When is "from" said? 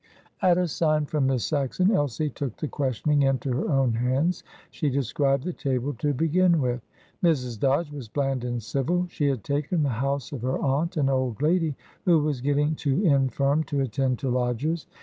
1.05-1.27